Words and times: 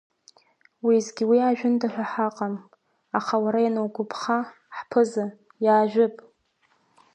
Уеизгьы 0.85 1.23
уи 1.29 1.39
аажәында 1.47 1.87
ҳәа 1.93 2.05
ҳаҟам, 2.11 2.53
аха 3.17 3.35
уара 3.43 3.59
ианугәаԥха, 3.63 4.37
ҳԥыза, 4.77 5.25
иаажәып! 5.65 6.15